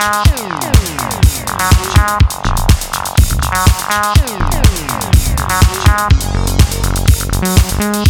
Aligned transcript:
Thank 0.00 0.40
you. 8.06 8.09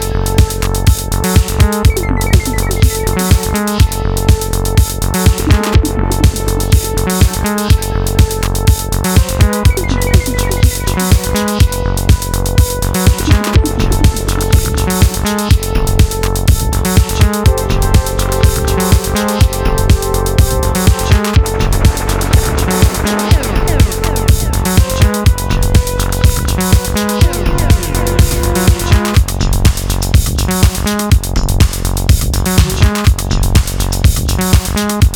Thank 34.63 35.03
you. 35.05 35.10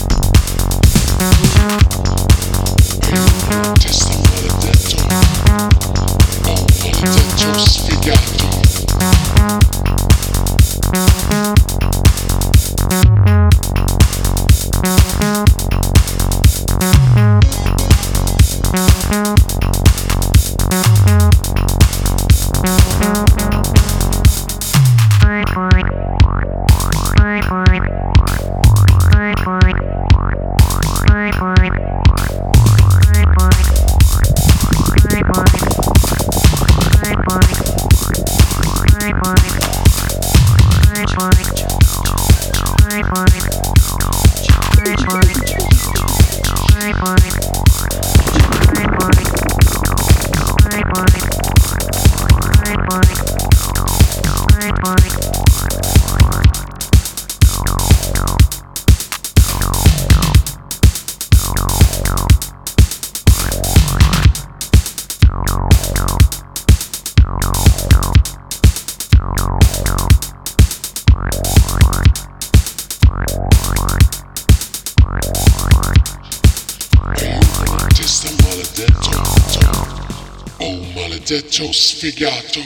Oh 80.67 80.84
maledetto 80.96 81.72
sfigato 81.72 82.59